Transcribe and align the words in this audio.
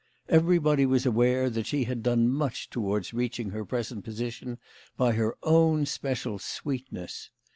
Everybody 0.29 0.87
was 0.87 1.05
aware 1.05 1.47
that 1.51 1.67
she 1.67 1.83
had 1.83 2.01
done 2.01 2.27
much 2.27 2.71
towards 2.71 3.13
reaching 3.13 3.51
her 3.51 3.63
present 3.63 4.03
position 4.03 4.57
by 4.97 5.11
her 5.11 5.35
own 5.43 5.85
special 5.85 6.39
sweetness. 6.39 7.29